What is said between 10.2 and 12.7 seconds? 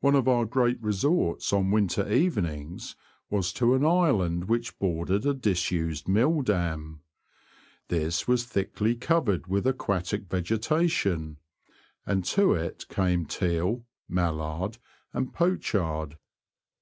vegetation, and to